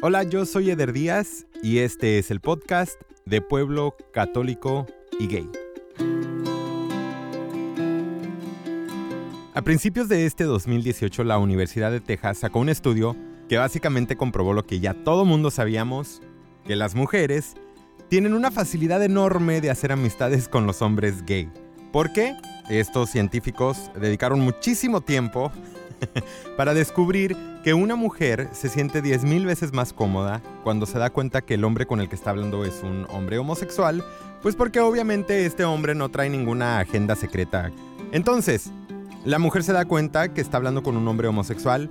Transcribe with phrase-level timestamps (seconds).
[0.00, 4.86] Hola, yo soy Eder Díaz y este es el podcast de Pueblo Católico
[5.18, 5.50] y Gay.
[9.54, 13.16] A principios de este 2018, la Universidad de Texas sacó un estudio
[13.48, 16.22] que básicamente comprobó lo que ya todo mundo sabíamos,
[16.64, 17.56] que las mujeres
[18.08, 21.50] tienen una facilidad enorme de hacer amistades con los hombres gay.
[21.90, 22.36] ¿Por qué?
[22.70, 25.50] Estos científicos dedicaron muchísimo tiempo
[26.56, 31.42] para descubrir que una mujer se siente 10.000 veces más cómoda cuando se da cuenta
[31.42, 34.04] que el hombre con el que está hablando es un hombre homosexual,
[34.42, 37.70] pues porque obviamente este hombre no trae ninguna agenda secreta.
[38.12, 38.70] Entonces,
[39.24, 41.90] la mujer se da cuenta que está hablando con un hombre homosexual,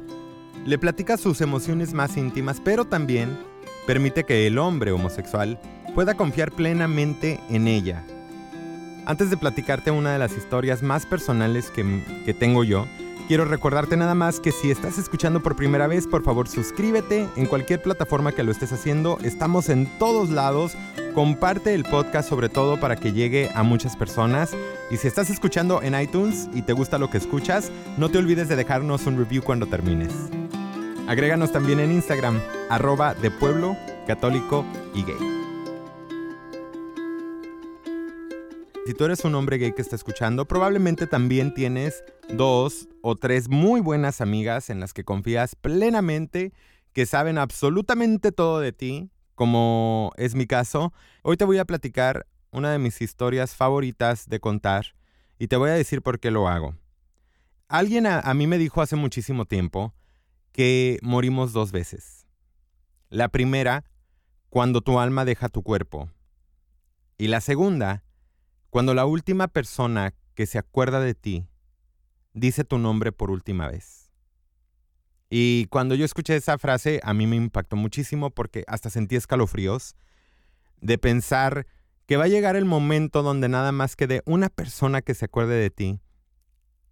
[0.66, 3.38] le platica sus emociones más íntimas, pero también
[3.86, 5.60] permite que el hombre homosexual
[5.94, 8.04] pueda confiar plenamente en ella.
[9.06, 12.86] Antes de platicarte una de las historias más personales que, que tengo yo,
[13.28, 17.46] Quiero recordarte nada más que si estás escuchando por primera vez, por favor suscríbete en
[17.46, 19.18] cualquier plataforma que lo estés haciendo.
[19.22, 20.78] Estamos en todos lados.
[21.14, 24.56] Comparte el podcast sobre todo para que llegue a muchas personas.
[24.90, 28.48] Y si estás escuchando en iTunes y te gusta lo que escuchas, no te olvides
[28.48, 30.14] de dejarnos un review cuando termines.
[31.10, 33.76] Agréganos también en Instagram, arroba de pueblo,
[34.08, 35.37] católico y gay.
[38.88, 43.50] Si tú eres un hombre gay que está escuchando, probablemente también tienes dos o tres
[43.50, 46.54] muy buenas amigas en las que confías plenamente,
[46.94, 50.94] que saben absolutamente todo de ti, como es mi caso.
[51.22, 54.96] Hoy te voy a platicar una de mis historias favoritas de contar
[55.38, 56.74] y te voy a decir por qué lo hago.
[57.68, 59.94] Alguien a, mí me dijo hace muchísimo tiempo
[60.54, 62.26] que morimos dos veces.
[63.10, 63.84] La primera,
[64.50, 66.10] cuando tu alma deja tu cuerpo.
[67.18, 68.06] Y la segunda,
[68.70, 71.48] cuando la última persona que se acuerda de ti
[72.34, 74.12] dice tu nombre por última vez.
[75.30, 79.96] Y cuando yo escuché esa frase, a mí me impactó muchísimo porque hasta sentí escalofríos
[80.80, 81.68] de pensar
[82.06, 85.56] que va a llegar el momento donde nada más quede una persona que se acuerde
[85.56, 86.00] de ti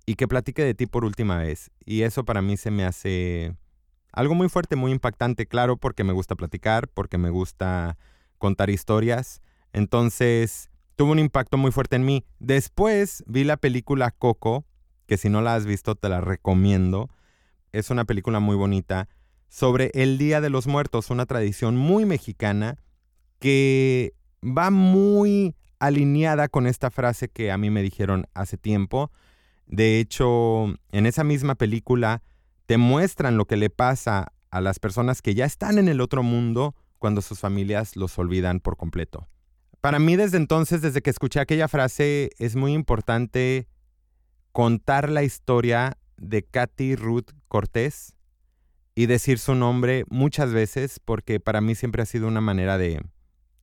[0.06, 1.72] y que platique de ti por última vez.
[1.86, 3.56] Y eso para mí se me hace
[4.12, 7.98] algo muy fuerte, muy impactante, claro, porque me gusta platicar, porque me gusta
[8.38, 9.42] contar historias.
[9.72, 12.26] Entonces, tuvo un impacto muy fuerte en mí.
[12.40, 14.66] Después vi la película Coco,
[15.08, 17.10] que si no la has visto te la recomiendo.
[17.72, 19.10] Es una película muy bonita
[19.50, 22.78] sobre el Día de los Muertos, una tradición muy mexicana
[23.40, 24.14] que
[24.44, 29.12] va muy alineada con esta frase que a mí me dijeron hace tiempo.
[29.68, 32.22] De hecho, en esa misma película
[32.66, 36.24] te muestran lo que le pasa a las personas que ya están en el otro
[36.24, 39.28] mundo cuando sus familias los olvidan por completo.
[39.86, 43.68] Para mí desde entonces, desde que escuché aquella frase, es muy importante
[44.52, 48.16] contar la historia de Katy Ruth Cortés
[48.96, 53.00] y decir su nombre muchas veces porque para mí siempre ha sido una manera de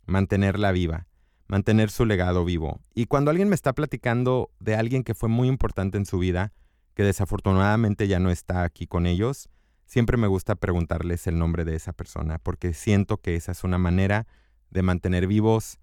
[0.07, 1.09] mantenerla viva,
[1.49, 2.81] mantener su legado vivo.
[2.95, 6.53] Y cuando alguien me está platicando de alguien que fue muy importante en su vida,
[6.95, 9.49] que desafortunadamente ya no está aquí con ellos,
[9.87, 13.79] siempre me gusta preguntarles el nombre de esa persona porque siento que esa es una
[13.79, 14.29] manera
[14.71, 15.81] de mantener vivos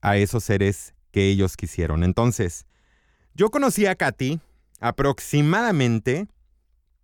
[0.00, 2.04] a esos seres que ellos quisieron.
[2.04, 2.66] Entonces,
[3.34, 4.40] yo conocí a Katy
[4.80, 6.26] aproximadamente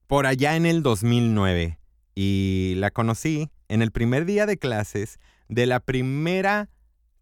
[0.06, 1.78] por allá en el 2009
[2.14, 5.18] y la conocí en el primer día de clases
[5.48, 6.68] de la primera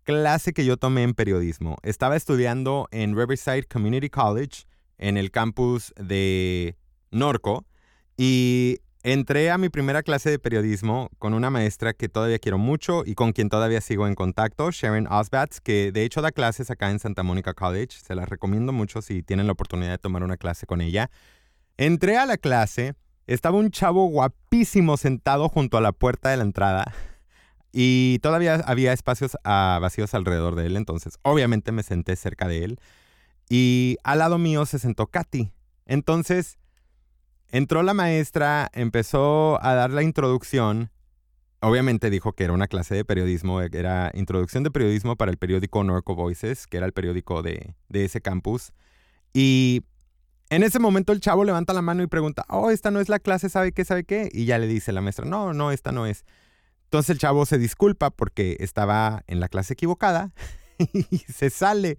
[0.04, 1.76] clase que yo tomé en periodismo.
[1.82, 4.64] Estaba estudiando en Riverside Community College
[4.98, 6.76] en el campus de
[7.10, 7.66] Norco
[8.16, 13.02] y Entré a mi primera clase de periodismo con una maestra que todavía quiero mucho
[13.04, 16.90] y con quien todavía sigo en contacto, Sharon Osbats, que de hecho da clases acá
[16.90, 17.98] en Santa Mónica College.
[18.02, 21.10] Se las recomiendo mucho si tienen la oportunidad de tomar una clase con ella.
[21.76, 22.94] Entré a la clase,
[23.26, 26.90] estaba un chavo guapísimo sentado junto a la puerta de la entrada
[27.72, 32.64] y todavía había espacios ah, vacíos alrededor de él, entonces obviamente me senté cerca de
[32.64, 32.80] él
[33.50, 35.52] y al lado mío se sentó Katy.
[35.84, 36.56] Entonces
[37.54, 40.90] Entró la maestra, empezó a dar la introducción.
[41.60, 45.84] Obviamente dijo que era una clase de periodismo, era introducción de periodismo para el periódico
[45.84, 48.72] Norco Voices, que era el periódico de, ese campus.
[49.32, 49.84] Y
[50.50, 53.20] en ese momento el chavo levanta la mano y pregunta, oh, esta no es la
[53.20, 54.30] clase, ¿sabe qué, sabe qué?
[54.32, 56.24] Y ya le dice la maestra, no, no, esta no es.
[56.86, 60.34] Entonces el chavo se disculpa porque estaba en la clase equivocada
[60.92, 61.98] y se sale.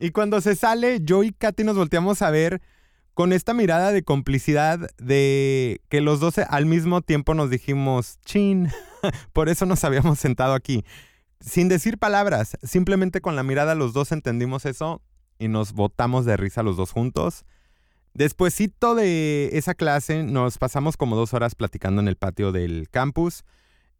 [0.00, 2.62] Y cuando se sale, yo y Katy nos volteamos a ver
[3.16, 8.68] con esta mirada de complicidad de que los dos al mismo tiempo nos dijimos, chin,
[9.32, 10.84] por eso nos habíamos sentado aquí.
[11.40, 15.00] Sin decir palabras, simplemente con la mirada los dos entendimos eso
[15.38, 17.46] y nos botamos de risa los dos juntos.
[18.12, 23.44] Despuésito de esa clase nos pasamos como dos horas platicando en el patio del campus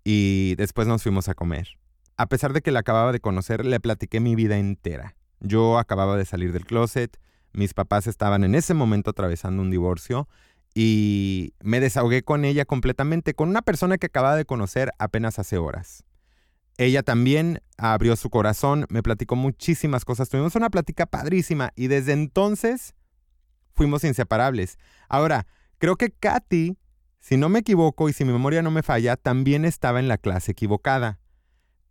[0.05, 1.79] y después nos fuimos a comer.
[2.19, 5.17] A pesar de que la acababa de conocer, le platiqué mi vida entera.
[5.41, 7.17] Yo acababa de salir del closet,
[7.57, 10.29] mis papás estaban en ese momento atravesando un divorcio
[10.75, 15.57] y me desahogué con ella completamente, con una persona que acababa de conocer apenas hace
[15.57, 16.05] horas.
[16.77, 22.13] Ella también abrió su corazón, me platicó muchísimas cosas, tuvimos una plática padrísima y desde
[22.13, 22.95] entonces
[23.75, 24.79] fuimos inseparables.
[25.09, 25.47] Ahora,
[25.79, 26.77] creo que Katy,
[27.21, 30.19] si no me equivoco y si mi memoria no me falla, también estaba en la
[30.19, 31.19] clase equivocada.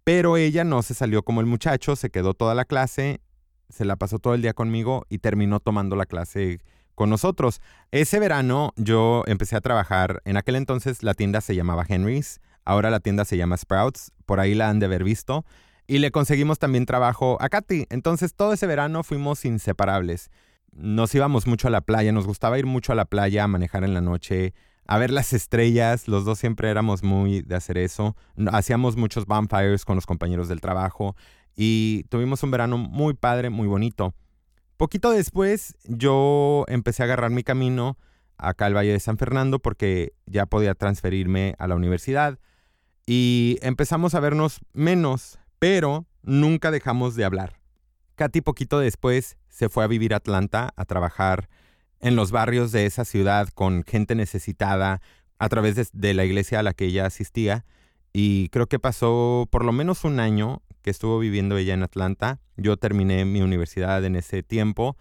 [0.03, 3.21] Pero ella no se salió como el muchacho, se quedó toda la clase,
[3.69, 6.59] se la pasó todo el día conmigo y terminó tomando la clase
[6.95, 7.61] con nosotros.
[7.91, 12.89] Ese verano yo empecé a trabajar, en aquel entonces la tienda se llamaba Henry's, ahora
[12.89, 15.45] la tienda se llama Sprouts, por ahí la han de haber visto,
[15.87, 17.85] y le conseguimos también trabajo a Katy.
[17.89, 20.31] Entonces todo ese verano fuimos inseparables.
[20.71, 23.83] Nos íbamos mucho a la playa, nos gustaba ir mucho a la playa a manejar
[23.83, 24.53] en la noche,
[24.87, 28.15] a ver las estrellas, los dos siempre éramos muy de hacer eso.
[28.51, 31.15] Hacíamos muchos bonfires con los compañeros del trabajo
[31.55, 34.13] y tuvimos un verano muy padre, muy bonito.
[34.77, 37.97] Poquito después yo empecé a agarrar mi camino
[38.37, 42.39] acá al Valle de San Fernando porque ya podía transferirme a la universidad
[43.05, 47.59] y empezamos a vernos menos, pero nunca dejamos de hablar.
[48.15, 51.49] Katy poquito después se fue a vivir a Atlanta a trabajar
[51.99, 55.01] en los barrios de esa ciudad con gente necesitada
[55.37, 57.65] a través de, la iglesia a la que ella asistía
[58.13, 62.39] y creo que pasó por lo menos un año que estuvo viviendo ella en Atlanta.
[62.57, 64.97] Yo terminé mi universidad en ese tiempo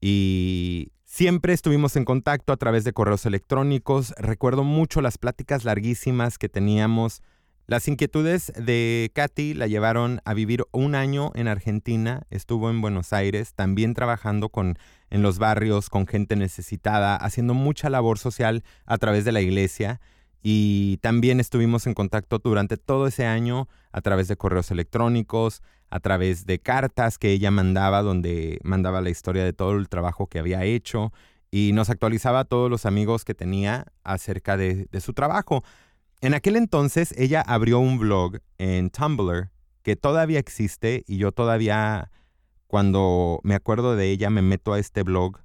[0.00, 4.14] y siempre estuvimos en contacto a través de correos electrónicos.
[4.18, 7.22] Recuerdo mucho las pláticas larguísimas que teníamos.
[7.68, 13.12] Las inquietudes de Katy la llevaron a vivir un año en Argentina, estuvo en Buenos
[13.12, 14.76] Aires, también trabajando con,
[15.08, 20.00] en los barrios con gente necesitada, haciendo mucha labor social a través de la iglesia
[20.50, 25.60] y también estuvimos en contacto durante todo ese año a través de correos electrónicos,
[25.90, 30.26] a través de cartas que ella mandaba, donde mandaba la historia de todo el trabajo
[30.26, 31.12] que había hecho
[31.50, 35.64] y nos actualizaba a todos los amigos que tenía acerca de, de su trabajo.
[36.22, 39.50] En aquel entonces ella abrió un blog en Tumblr
[39.82, 42.10] que todavía existe y yo todavía
[42.68, 45.40] cuando me acuerdo de ella me meto a este blog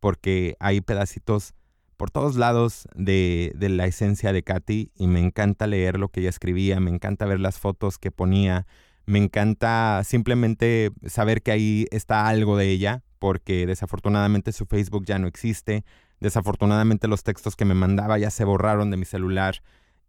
[0.00, 1.52] porque hay pedacitos
[1.98, 6.30] por todos lados de, la esencia de Katy y me encanta leer lo que ella
[6.30, 8.66] escribía, me encanta ver las fotos que ponía,
[9.04, 15.18] me encanta simplemente saber que ahí está algo de ella, porque desafortunadamente su Facebook ya
[15.18, 15.84] no existe,
[16.20, 19.56] desafortunadamente los textos que me mandaba ya se borraron de mi celular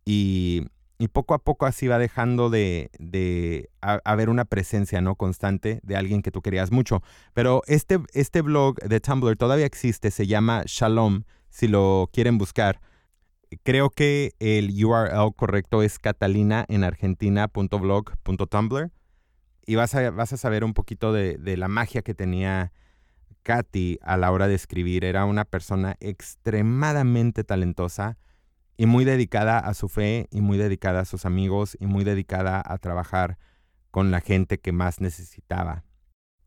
[0.06, 0.68] y,
[1.12, 6.22] poco a poco así va dejando de, de haber una presencia no constante de alguien
[6.22, 7.02] que tú querías mucho.
[7.34, 12.82] Pero este, este blog de Tumblr todavía existe, se llama Shalom si lo quieren buscar.
[13.64, 18.92] Creo que el URL correcto es catalinaenargentina.blog.tumblr
[19.66, 22.72] y vas a, vas a saber un poquito de, de la magia que tenía
[23.44, 25.06] Katy a la hora de escribir.
[25.06, 28.18] Era una persona extremadamente talentosa
[28.78, 32.62] y muy dedicada a su fe y muy dedicada a sus amigos y muy dedicada
[32.66, 33.38] a trabajar
[33.92, 35.84] con la gente que más necesitaba.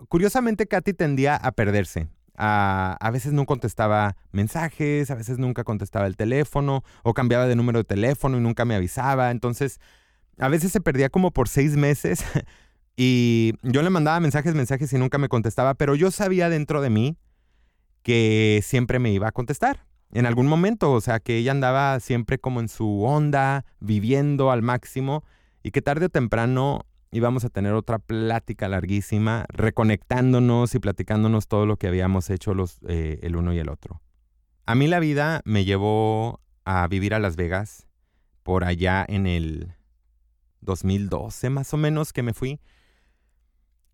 [0.08, 2.08] Curiosamente, Katy tendía a perderse.
[2.36, 7.80] A, veces no contestaba mensajes, a veces nunca contestaba el teléfono o cambiaba de número
[7.80, 9.30] de teléfono y nunca me avisaba.
[9.30, 9.80] Entonces,
[10.38, 12.24] a veces se perdía como por seis meses
[12.96, 16.90] y yo le mandaba mensajes, mensajes y nunca me contestaba, pero yo sabía dentro de
[16.90, 17.16] mí
[18.02, 22.38] que siempre me iba a contestar en algún momento, o sea, que ella andaba siempre
[22.38, 25.24] como en su onda, viviendo al máximo
[25.62, 31.46] y que tarde o temprano y vamos a tener otra plática larguísima, reconectándonos y platicándonos
[31.46, 34.00] todo lo que habíamos hecho los, eh, el uno y el otro.
[34.64, 37.86] A mí la vida me llevó a vivir a Las Vegas
[38.42, 39.74] por allá en el
[40.62, 42.60] 2012 más o menos que me fui.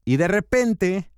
[0.04, 1.10] Y de repente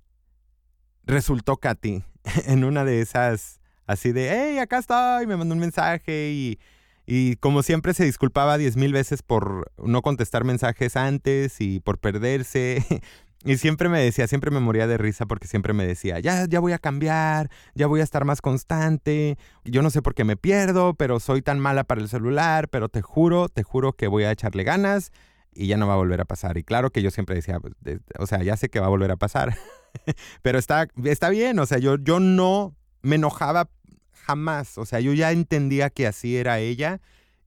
[1.03, 2.03] resultó Katy
[2.47, 6.59] en una de esas así de, hey, acá estoy, me mandó un mensaje y
[7.13, 11.97] y como siempre se disculpaba diez mil veces por no contestar mensajes antes y por
[11.97, 12.85] perderse.
[13.43, 16.59] Y siempre me decía, siempre me moría de risa porque siempre me decía, ya, ya
[16.59, 19.39] voy a cambiar, ya voy a estar más constante.
[19.65, 22.87] Yo no sé por qué me pierdo, pero soy tan mala para el celular, pero
[22.87, 25.11] te juro, te juro que voy a echarle ganas
[25.55, 26.59] y ya no va a volver a pasar.
[26.59, 27.73] Y claro que yo siempre decía, pues,
[28.19, 29.57] o sea, ya sé que va a volver a pasar.
[30.43, 33.69] pero está, está bien, o sea, yo, yo no me enojaba
[34.31, 34.77] jamás.
[34.77, 36.99] O sea, yo ya entendía que así era ella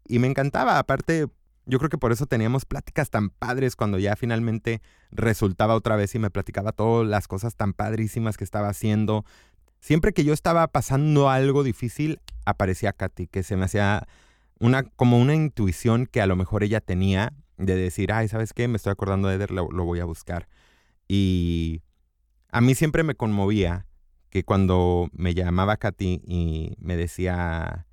[0.06, 0.78] y me encantaba.
[0.78, 1.28] Aparte,
[1.66, 6.14] yo creo que por eso teníamos pláticas tan padres cuando ya finalmente resultaba otra vez
[6.14, 9.24] y me platicaba todas las cosas tan padrísimas que estaba haciendo.
[9.80, 14.06] Siempre que yo estaba pasando algo difícil, aparecía Katy, que se me hacía
[14.58, 18.68] una, como una intuición que a lo mejor ella tenía de decir, ay, ¿sabes qué?
[18.68, 20.48] Me estoy acordando de Eder, lo, lo voy a buscar.
[21.08, 21.82] Y
[22.50, 23.86] a mí siempre me conmovía
[24.34, 27.86] que cuando me llamaba Katy y me decía,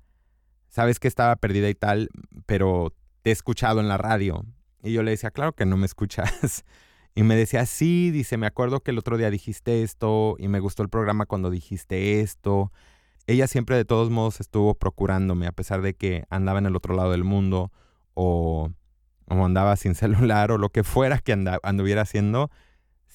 [0.66, 2.08] sabes que estaba perdida y tal,
[2.46, 4.44] pero te he escuchado en la radio.
[4.82, 6.64] Y yo le decía, claro que no me escuchas.
[7.14, 10.60] Y me decía, sí, dice, me acuerdo que el otro día dijiste esto y me
[10.60, 12.72] gustó el programa cuando dijiste esto.
[13.26, 16.96] Ella siempre de todos modos estuvo procurándome, a pesar de que andaba en el otro
[16.96, 17.70] lado del mundo
[18.14, 18.70] o,
[19.28, 22.50] o andaba sin celular o lo que fuera que anduviera haciendo,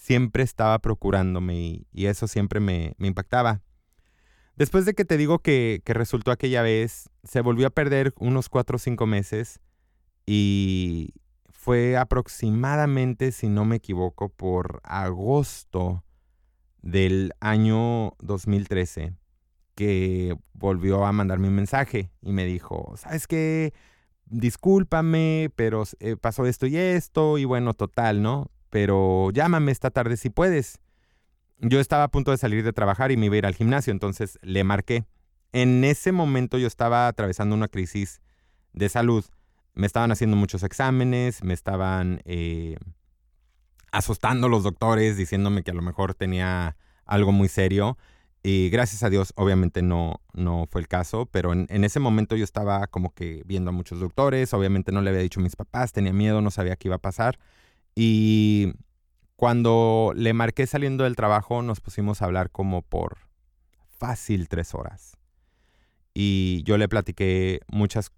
[0.08, 3.62] siempre estaba procurándome y, eso siempre me, impactaba.
[4.56, 8.50] Después de que te digo que, que resultó aquella vez, se volvió a perder unos
[8.50, 9.60] cuatro o cinco meses
[10.26, 11.14] y,
[11.68, 16.06] fue aproximadamente, si no me equivoco, por agosto
[16.82, 19.14] del año 2013
[19.76, 23.74] que volvió a mandarme un mensaje y me dijo, ¿sabes qué?
[24.28, 28.50] Discúlpame, pero eh, pasó esto y esto y bueno, total, ¿no?
[28.70, 30.80] Pero llámame esta tarde si puedes.
[31.60, 33.92] Yo estaba a punto de salir de trabajar y me iba a ir al gimnasio,
[33.92, 35.06] entonces le marqué.
[35.54, 38.22] En ese momento yo estaba atravesando una crisis
[38.74, 39.26] de salud
[39.78, 42.78] me estaban haciendo muchos exámenes, me estaban eh,
[43.92, 47.98] asustando los doctores, diciéndome que a lo mejor tenía algo muy serio.
[48.42, 52.44] Y gracias a Dios, obviamente no, no fue el caso, pero en, ese momento yo
[52.44, 55.92] estaba como que viendo a muchos doctores, obviamente no le había dicho a mis papás,
[55.92, 57.38] tenía miedo, no sabía qué iba a pasar.
[58.00, 58.76] Y
[59.38, 63.18] cuando le marqué saliendo del trabajo, nos pusimos a hablar como por
[63.88, 65.18] fácil tres horas.
[66.14, 68.12] Y yo le platiqué muchas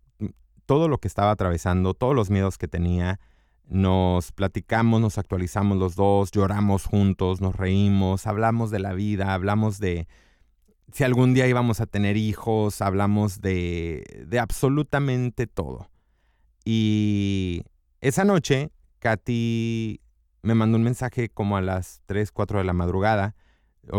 [0.66, 3.22] todo lo que estaba atravesando, todos los miedos que tenía.
[3.70, 9.80] Nos platicamos, nos actualizamos los dos, lloramos juntos, nos reímos, hablamos de la vida, hablamos
[9.80, 10.10] de
[10.92, 15.90] si algún día íbamos a tener hijos, hablamos de, de absolutamente todo.
[16.66, 17.64] Y
[18.02, 20.02] esa noche, Katy
[20.42, 23.36] me mandó un mensaje como a las 3, 4 de la madrugada.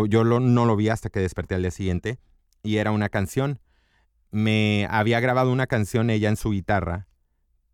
[0.09, 2.19] Yo no lo vi hasta que desperté al día siguiente.
[2.63, 3.61] Y era una canción
[4.31, 7.07] me había grabado una canción ella en su guitarra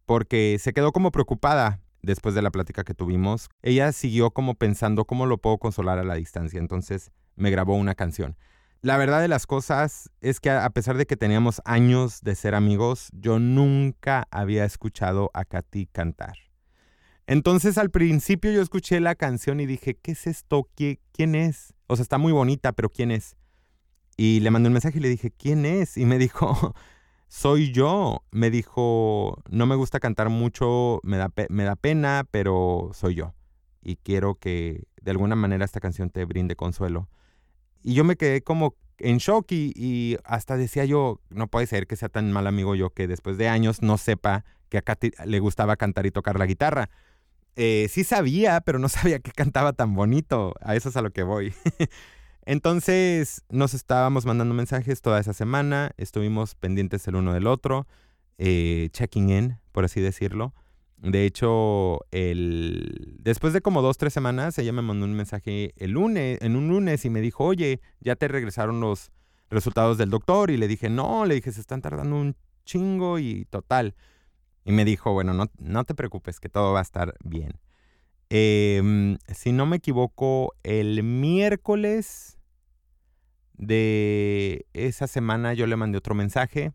[0.07, 3.49] porque se quedó como preocupada después de la plática que tuvimos.
[3.63, 7.95] Ella siguió como pensando cómo lo puedo consolar a la distancia, entonces me grabó una
[7.95, 8.37] canción.
[8.83, 12.55] La verdad de las cosas es que a pesar de que teníamos años de ser
[12.55, 16.46] amigos, yo nunca había escuchado a Katy cantar.
[17.27, 20.69] Entonces al principio yo escuché la canción y dije, ¿qué es esto?
[20.75, 21.75] ¿Quién es?
[21.87, 23.37] O sea, está muy bonita, pero ¿quién es?
[24.17, 25.97] Y le mandé un mensaje y le dije, ¿quién es?
[25.97, 26.75] Y me dijo,
[27.29, 28.23] soy yo.
[28.31, 33.35] Me dijo, no me gusta cantar mucho, me da, me da pena, pero soy yo.
[33.83, 37.09] Y quiero que de alguna manera esta canción te brinde consuelo.
[37.83, 41.97] Y yo me quedé como en shock y, hasta decía yo, no puede ser que
[41.97, 45.39] sea tan mal amigo yo que después de años no sepa que a Katy le
[45.39, 46.91] gustaba cantar y tocar la guitarra.
[47.57, 50.55] Eh, sí sabía, pero no sabía que cantaba tan bonito.
[50.61, 51.53] A eso es a lo que voy.
[52.47, 57.89] Entonces nos estábamos mandando mensajes toda esa semana, estuvimos pendientes el uno del otro,
[58.39, 60.55] eh, checking in, por así decirlo.
[60.99, 63.17] De hecho, el...
[63.19, 66.69] después de como dos, tres semanas, ella me mandó un mensaje el lunes, en un
[66.69, 69.11] lunes y me dijo, oye, ya te regresaron los
[69.51, 70.51] resultados del doctor.
[70.51, 73.95] Y le dije, no, le dije, se están tardando un chingo y total.
[74.67, 77.61] Y me dijo, bueno, no, no te preocupes, que todo va a estar bien.
[78.31, 82.37] Em, si no me equivoco, el miércoles
[83.53, 86.73] de esa semana yo le mandé otro mensaje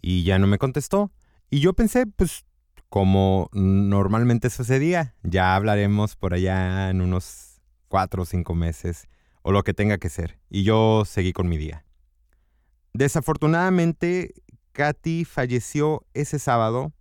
[0.00, 1.12] y ya no me contestó.
[1.50, 2.46] Y yo pensé, pues
[2.88, 9.08] como normalmente sucedía, ya hablaremos por allá en unos cuatro o cinco meses
[9.42, 10.38] o lo que tenga que ser.
[10.48, 11.84] Y yo seguí con mi día.
[12.94, 14.32] Desafortunadamente,
[14.72, 16.94] Katy falleció ese sábado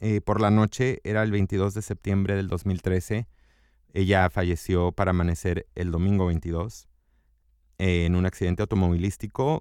[0.00, 3.28] eh, por la noche, era el 22 de septiembre del 2013.
[3.92, 6.88] Ella falleció para amanecer el domingo 22
[7.76, 9.60] en un accidente automovilístico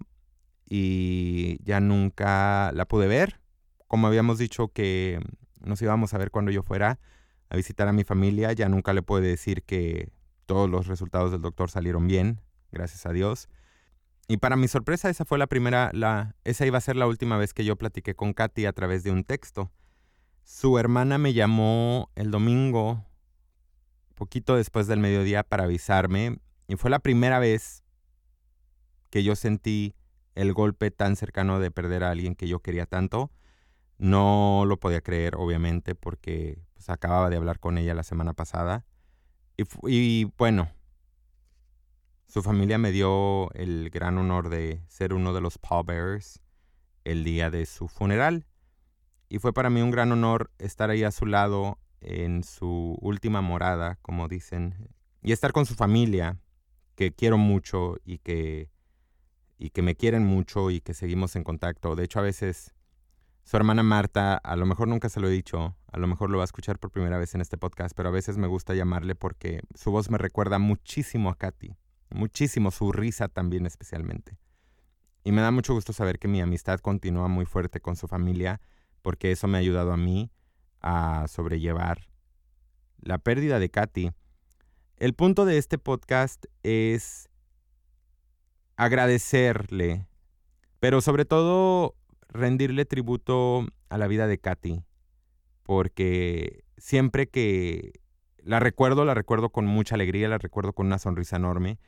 [0.66, 3.42] y ya nunca la pude ver.
[3.88, 5.20] Como habíamos dicho que
[5.60, 7.00] nos íbamos a ver cuando yo fuera
[7.50, 10.10] a visitar a mi familia, ya nunca le pude decir que
[10.46, 12.40] todos los resultados del doctor salieron bien,
[12.72, 13.50] gracias a Dios.
[14.28, 17.38] Y para mi sorpresa, esa fue la primera, la, esa iba a ser la última
[17.38, 19.72] vez que yo platiqué con Katy a través de un texto.
[20.52, 23.06] Su hermana me llamó el domingo,
[24.16, 26.40] poquito después del mediodía, para avisarme.
[26.68, 27.84] Y fue la primera vez
[29.12, 29.94] que yo sentí
[30.34, 33.32] el golpe tan cercano de perder a alguien que yo quería tanto.
[34.00, 38.86] No lo podía creer, obviamente, porque pues, acababa de hablar con ella la semana pasada.
[39.56, 40.72] Y, bueno,
[42.28, 46.42] su familia me dio el gran honor de ser uno de los pallbearers
[47.06, 48.49] el día de su funeral.
[49.30, 53.42] Y fue para mí un gran honor estar ahí a su lado en su última
[53.42, 54.90] morada, como dicen,
[55.22, 56.40] y estar con su familia,
[56.96, 58.70] que quiero mucho y que,
[59.58, 61.96] y que me quieren mucho y que seguimos en contacto.
[61.96, 62.74] De hecho, a veces
[63.44, 66.38] su hermana Marta, a lo mejor nunca se lo he dicho, a lo mejor lo
[66.38, 69.16] va a escuchar por primera vez en este podcast, pero a veces me gusta llamarle
[69.16, 71.76] porque su voz me recuerda muchísimo a Katy,
[72.10, 74.38] muchísimo, su risa también especialmente.
[75.24, 78.62] Y me da mucho gusto saber que mi amistad continúa muy fuerte con su familia,
[79.02, 80.32] porque eso me ha ayudado a mí
[80.82, 82.08] a sobrellevar
[83.02, 84.12] la pérdida de Katy.
[84.98, 87.30] El punto de este podcast es
[88.76, 90.08] agradecerle,
[90.80, 91.96] pero sobre todo
[92.28, 94.84] rendirle tributo a la vida de Katy,
[95.64, 97.94] porque siempre que
[98.38, 101.80] la recuerdo, la recuerdo con mucha alegría, la recuerdo con una sonrisa enorme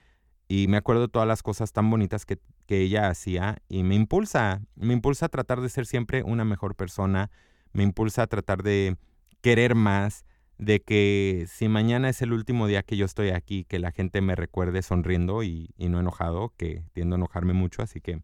[0.52, 3.96] y me acuerdo de todas las cosas tan bonitas que, que ella hacía y me
[3.96, 7.32] impulsa, me impulsa a tratar de ser siempre una mejor persona,
[7.72, 8.98] me impulsa a tratar de
[9.40, 10.26] querer más,
[10.58, 14.20] de que si mañana es el último día que yo estoy aquí, que la gente
[14.20, 18.22] me recuerde sonriendo y, no enojado, que tiendo a enojarme mucho, así que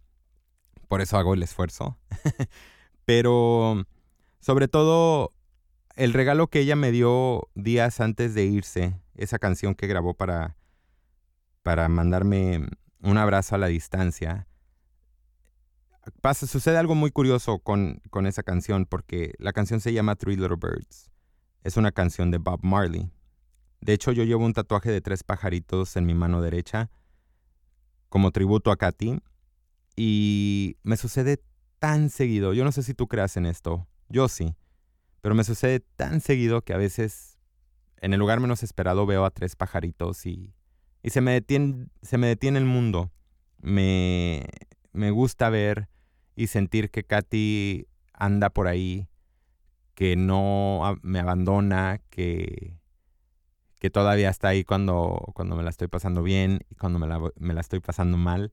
[0.89, 1.98] por eso hago el esfuerzo.
[3.05, 3.86] Pero
[4.41, 5.31] sobre todo
[5.96, 10.56] el regalo que ella me dio días antes de irse, esa canción que grabó para,
[11.67, 12.65] para mandarme
[13.01, 14.47] un abrazo a la distancia.
[16.21, 20.38] Pasa, sucede algo muy curioso con, con esa canción, porque la canción se llama Three
[20.38, 21.12] Little Birds
[21.65, 23.12] es una canción de Bob Marley.
[23.81, 26.89] De hecho, yo llevo un tatuaje de tres pajaritos en mi mano derecha
[28.07, 29.19] como tributo a Katy
[29.97, 31.43] y me sucede
[31.79, 32.53] tan seguido.
[32.53, 34.55] Yo no sé si tú creas en esto, yo sí,
[35.19, 37.38] pero me sucede tan seguido que a veces
[37.97, 40.53] en el lugar menos esperado veo a tres pajaritos y,
[41.04, 43.12] y se, me detiene, se me detiene el mundo.
[43.60, 44.46] Me,
[44.94, 45.89] me gusta ver
[46.36, 49.08] y sentir que Katy anda por ahí
[49.98, 52.77] que no me abandona, que,
[53.80, 57.20] que todavía está ahí cuando, cuando me la estoy pasando bien y cuando me la,
[57.36, 58.51] me la estoy pasando mal.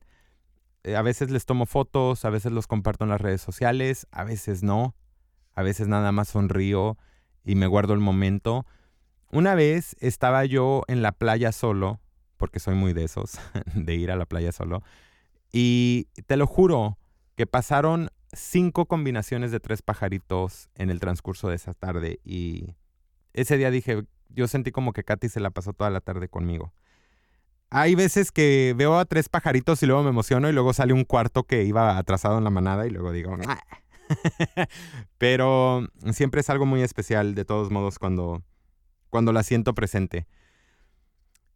[0.83, 4.23] Eh, a veces les tomo fotos, a veces los comparto en las redes sociales, a
[4.23, 4.95] veces no,
[5.53, 6.97] a veces nada más sonrío
[7.43, 8.65] y me guardo el momento.
[9.31, 11.99] Una vez estaba yo en la playa solo,
[12.37, 13.39] porque soy muy de esos,
[13.75, 14.83] de ir a la playa solo,
[15.51, 16.97] y te lo juro
[17.35, 22.75] que pasaron cinco combinaciones de tres pajaritos en el transcurso de esa tarde y
[23.33, 26.73] ese día dije, yo sentí como que Katy se la pasó toda la tarde conmigo.
[27.69, 31.03] Hay veces que veo a tres pajaritos y luego me emociono y luego sale un
[31.03, 33.37] cuarto que iba atrasado en la manada y luego digo,
[35.17, 38.43] pero siempre es algo muy especial de todos modos cuando,
[39.09, 40.27] cuando la siento presente.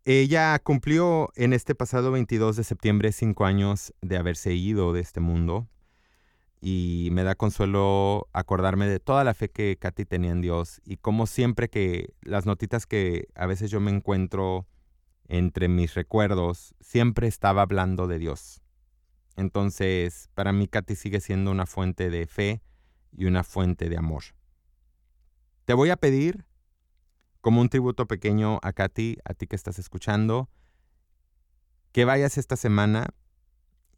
[0.06, 5.20] Ella cumplió en este pasado 22 de septiembre cinco años de haberse ido de este
[5.20, 5.68] mundo
[6.62, 10.98] y me da consuelo acordarme de toda la fe que Katy tenía en Dios y
[10.98, 14.68] como siempre que las notitas que a veces yo me encuentro
[15.28, 18.62] entre mis recuerdos, siempre estaba hablando de Dios.
[19.36, 22.62] Entonces, para mí Katy sigue siendo una fuente de fe
[23.16, 24.24] y una fuente de amor.
[25.66, 26.46] Te voy a pedir,
[27.42, 30.50] como un tributo pequeño a Katy, a ti que estás escuchando,
[31.92, 33.08] que vayas esta semana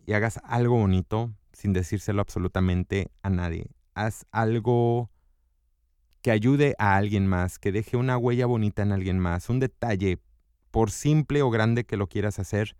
[0.05, 3.69] y hagas algo bonito sin decírselo absolutamente a nadie.
[3.93, 5.09] Haz algo
[6.21, 10.19] que ayude a alguien más, que deje una huella bonita en alguien más, un detalle,
[10.69, 12.77] por simple o grande que lo quieras hacer.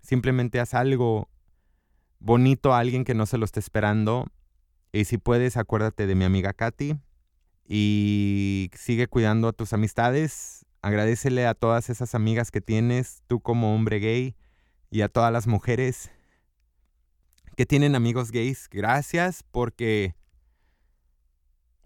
[0.00, 1.28] Simplemente haz algo
[2.20, 4.26] bonito a alguien que no se lo esté esperando.
[4.92, 6.96] Y si puedes, acuérdate de mi amiga Katy.
[7.68, 10.64] Y sigue cuidando a tus amistades.
[10.82, 14.36] Agradecele a todas esas amigas que tienes, tú como hombre gay,
[14.90, 16.10] y a todas las mujeres
[17.56, 20.14] que tienen amigos gays, gracias porque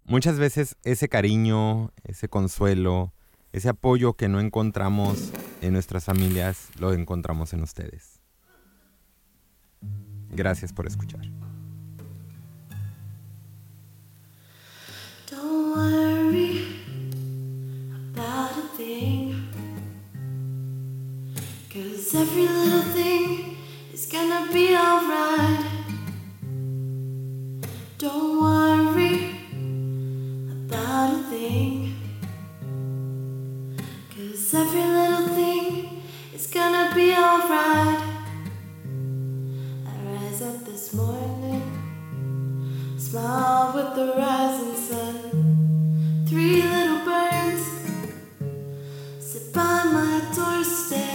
[0.05, 3.15] muchas veces ese cariño, ese consuelo,
[3.53, 8.21] ese apoyo que no encontramos en nuestras familias, lo encontramos en ustedes.
[10.31, 11.23] Gracias por escuchar.
[50.35, 51.10] Doorstep.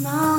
[0.00, 0.29] Smile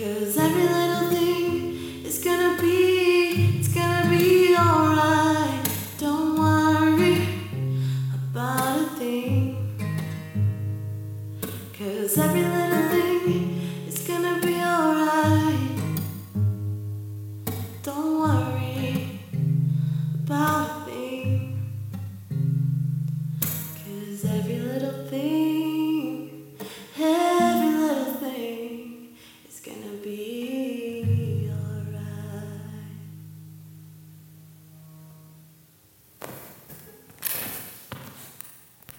[0.00, 0.79] Cause every little